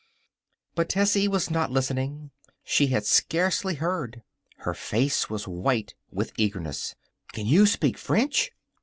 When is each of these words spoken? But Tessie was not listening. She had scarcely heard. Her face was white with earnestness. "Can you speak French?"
But 0.73 0.89
Tessie 0.89 1.27
was 1.27 1.51
not 1.51 1.69
listening. 1.69 2.31
She 2.63 2.87
had 2.87 3.05
scarcely 3.05 3.75
heard. 3.75 4.23
Her 4.57 4.73
face 4.73 5.29
was 5.29 5.47
white 5.47 5.93
with 6.09 6.33
earnestness. 6.39 6.95
"Can 7.33 7.45
you 7.45 7.67
speak 7.67 7.99
French?" 7.99 8.49